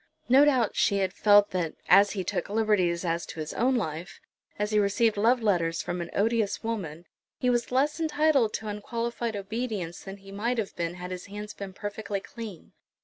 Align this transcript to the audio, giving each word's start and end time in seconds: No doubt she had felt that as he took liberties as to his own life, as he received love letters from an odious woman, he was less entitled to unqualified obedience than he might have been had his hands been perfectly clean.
No 0.27 0.45
doubt 0.45 0.75
she 0.75 0.97
had 0.97 1.13
felt 1.13 1.51
that 1.51 1.75
as 1.87 2.13
he 2.13 2.23
took 2.23 2.49
liberties 2.49 3.05
as 3.05 3.23
to 3.27 3.39
his 3.39 3.53
own 3.53 3.75
life, 3.75 4.19
as 4.57 4.71
he 4.71 4.79
received 4.79 5.15
love 5.15 5.43
letters 5.43 5.83
from 5.83 6.01
an 6.01 6.09
odious 6.15 6.63
woman, 6.63 7.05
he 7.37 7.51
was 7.51 7.71
less 7.71 7.99
entitled 7.99 8.51
to 8.55 8.67
unqualified 8.67 9.35
obedience 9.35 9.99
than 9.99 10.17
he 10.17 10.31
might 10.31 10.57
have 10.57 10.75
been 10.75 10.95
had 10.95 11.11
his 11.11 11.27
hands 11.27 11.53
been 11.53 11.73
perfectly 11.73 12.19
clean. 12.19 12.71